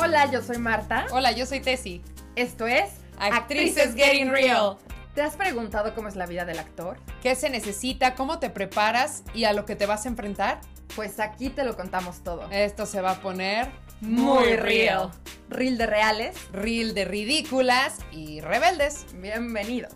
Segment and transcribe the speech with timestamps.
[0.00, 1.06] Hola, yo soy Marta.
[1.10, 2.02] Hola, yo soy Tessie.
[2.36, 4.76] Esto es Actrices Getting Real.
[5.12, 6.98] ¿Te has preguntado cómo es la vida del actor?
[7.20, 8.14] ¿Qué se necesita?
[8.14, 9.24] ¿Cómo te preparas?
[9.34, 10.60] ¿Y a lo que te vas a enfrentar?
[10.94, 12.48] Pues aquí te lo contamos todo.
[12.52, 15.10] Esto se va a poner Muy real.
[15.48, 16.36] Reel de reales.
[16.52, 19.04] Reel de ridículas y rebeldes.
[19.14, 19.94] Bienvenidos.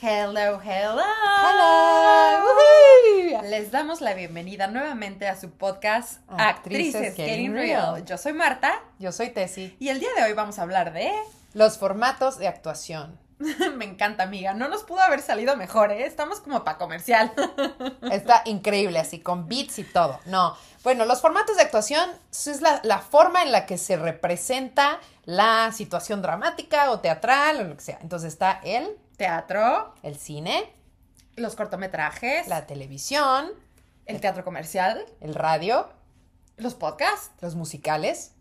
[0.00, 1.02] Hello, hello.
[1.02, 2.35] Hola.
[3.66, 7.94] Les damos la bienvenida nuevamente a su podcast Actrices Actrices, Getting Getting Real.
[7.94, 8.04] Real.
[8.04, 9.74] Yo soy Marta Yo soy Tessie.
[9.80, 11.10] y el día de hoy vamos a hablar de...
[11.52, 13.18] Los formatos de actuación.
[13.76, 14.54] Me encanta, amiga.
[14.54, 16.06] No nos pudo haber salido mejor, ¿eh?
[16.06, 17.32] Estamos como para comercial.
[18.12, 20.20] Está increíble, así, con beats y todo.
[20.26, 20.56] No.
[20.84, 25.72] Bueno, los formatos de actuación es la, la forma en la que se representa la
[25.72, 27.98] situación dramática o teatral o lo que sea.
[28.00, 30.70] Entonces está el, Teatro, el cine,
[31.36, 33.52] los cortometrajes, la televisión,
[34.06, 35.88] el teatro comercial, el radio,
[36.56, 38.32] los podcasts, los musicales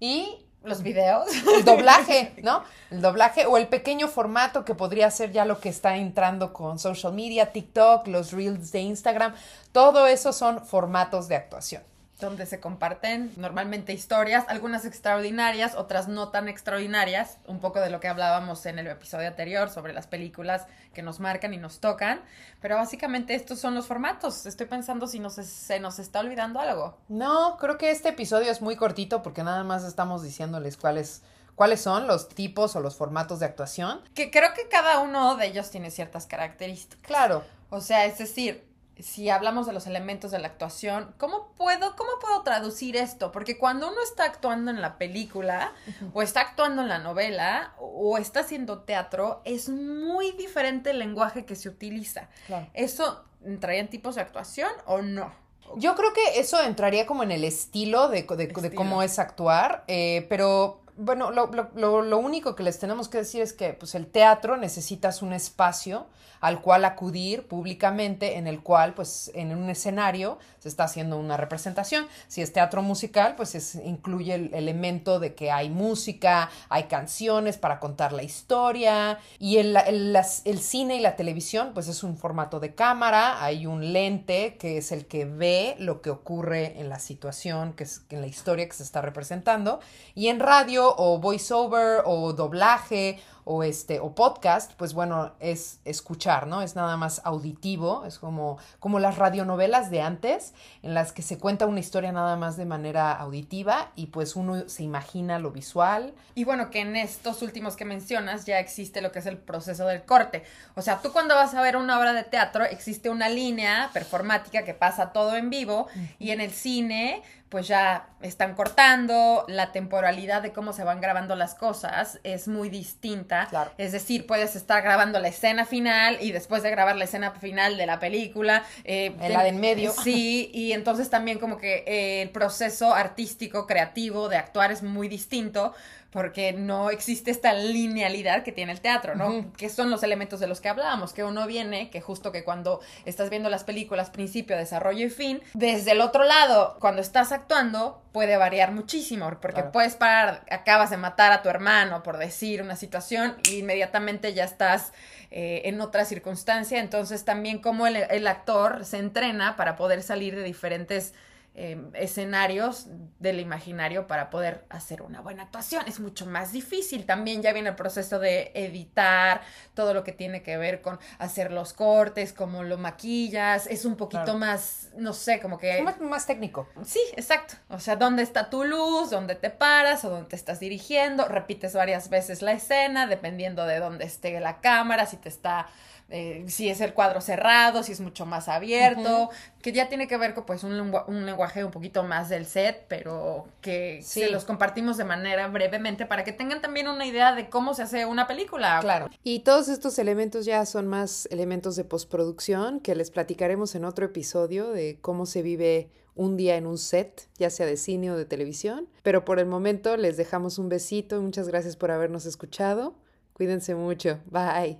[0.00, 1.28] y los videos.
[1.56, 2.62] el doblaje, ¿no?
[2.90, 6.78] El doblaje o el pequeño formato que podría ser ya lo que está entrando con
[6.78, 9.34] social media, TikTok, los reels de Instagram.
[9.72, 11.82] Todo eso son formatos de actuación.
[12.26, 18.00] Donde se comparten normalmente historias, algunas extraordinarias, otras no tan extraordinarias, un poco de lo
[18.00, 22.22] que hablábamos en el episodio anterior sobre las películas que nos marcan y nos tocan,
[22.60, 24.46] pero básicamente estos son los formatos.
[24.46, 26.98] Estoy pensando si nos, se nos está olvidando algo.
[27.08, 31.22] No, creo que este episodio es muy cortito porque nada más estamos diciéndoles cuáles,
[31.54, 34.00] cuáles son los tipos o los formatos de actuación.
[34.14, 37.06] Que creo que cada uno de ellos tiene ciertas características.
[37.06, 41.96] Claro, O sea, es decir, si hablamos de los elementos de la actuación, ¿cómo puedo,
[41.96, 43.32] cómo puedo traducir esto?
[43.32, 45.72] Porque cuando uno está actuando en la película,
[46.12, 51.44] o está actuando en la novela, o está haciendo teatro, es muy diferente el lenguaje
[51.44, 52.28] que se utiliza.
[52.46, 52.68] claro.
[52.74, 55.32] ¿Eso entraría en tipos de actuación o no?
[55.76, 58.74] Yo creo que eso entraría como en el estilo de, de- de Estilo.
[58.74, 63.40] cómo es actuar, eh, pero bueno, lo, lo- lo- único que les tenemos que decir
[63.42, 66.06] es que pues, el teatro necesitas un espacio
[66.40, 71.36] al cual acudir públicamente, en el cual, pues, en un escenario se está haciendo una
[71.36, 72.08] representación.
[72.26, 77.58] Si es teatro musical, pues es- incluye el elemento de que hay música, hay canciones
[77.58, 82.02] para contar la historia, y el, el- las- el cine y la televisión, pues es
[82.02, 86.80] un formato de cámara, hay un lente que es el que ve lo que ocurre
[86.80, 89.78] en la situación, que es en la historia que se está representando,
[90.16, 96.46] y en radio o voiceover o doblaje o este o podcast, pues bueno, es escuchar,
[96.46, 96.62] ¿no?
[96.62, 101.38] Es nada más auditivo, es como como las radionovelas de antes en las que se
[101.38, 106.14] cuenta una historia nada más de manera auditiva y pues uno se imagina lo visual.
[106.34, 109.86] Y bueno, que en estos últimos que mencionas ya existe lo que es el proceso
[109.86, 110.44] del corte.
[110.74, 114.64] O sea, tú cuando vas a ver una obra de teatro existe una línea performática
[114.64, 115.88] que pasa todo en vivo
[116.18, 117.22] y en el cine
[117.52, 122.70] pues ya están cortando, la temporalidad de cómo se van grabando las cosas es muy
[122.70, 123.31] distinta.
[123.48, 123.70] Claro.
[123.78, 127.76] Es decir, puedes estar grabando la escena final y después de grabar la escena final
[127.76, 129.92] de la película, eh, En la de en medio.
[129.92, 135.08] Sí, y entonces también como que eh, el proceso artístico, creativo de actuar es muy
[135.08, 135.74] distinto
[136.10, 139.50] porque no existe esta linealidad que tiene el teatro, ¿no?
[139.56, 142.80] Que son los elementos de los que hablábamos, que uno viene, que justo que cuando
[143.06, 148.02] estás viendo las películas, principio, desarrollo y fin, desde el otro lado, cuando estás actuando,
[148.12, 149.72] puede variar muchísimo, porque Claro.
[149.72, 154.44] puedes parar, acabas de matar a tu hermano, por decir una situación, y inmediatamente ya
[154.44, 154.92] estás
[155.30, 160.42] eh, en otra circunstancia, entonces también como el actor se entrena para poder salir de
[160.42, 161.14] diferentes
[161.54, 162.86] eh, escenarios
[163.18, 165.84] del imaginario para poder hacer una buena actuación.
[165.86, 167.04] Es mucho más difícil.
[167.04, 169.42] También ya viene el proceso de editar,
[169.74, 173.66] todo lo que tiene que ver con hacer los cortes, cómo lo maquillas.
[173.66, 174.38] Es un poquito Claro.
[174.38, 175.78] más, no sé, como que...
[175.78, 176.68] Es más, más técnico.
[176.84, 177.54] Sí, exacto.
[177.68, 179.10] O sea, ¿dónde está tu luz?
[179.10, 180.04] ¿Dónde te paras?
[180.04, 181.26] ¿O dónde te estás dirigiendo?
[181.26, 185.66] Repites varias veces la escena, dependiendo de dónde esté la cámara, si te está,
[186.08, 189.30] eh, si es el cuadro cerrado, si es mucho más abierto,
[189.62, 192.46] que ya tiene que ver con pues un, lengua- un lenguaje un poquito más del
[192.46, 194.20] set, pero que Sí.
[194.20, 197.82] se los compartimos de manera brevemente para que tengan también una idea de cómo se
[197.82, 198.78] hace una película.
[198.80, 199.08] Claro.
[199.24, 204.06] Y todos estos elementos ya son más elementos de postproducción que les platicaremos en otro
[204.06, 208.16] episodio de cómo se vive un día en un set, ya sea de cine o
[208.16, 208.86] de televisión.
[209.02, 212.94] Pero por el momento les dejamos un besito y muchas gracias por habernos escuchado.
[213.32, 214.20] Cuídense mucho.
[214.26, 214.78] Bye.